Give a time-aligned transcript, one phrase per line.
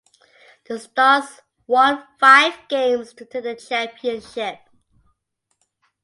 [0.67, 4.57] The Stars won five games to take the championship.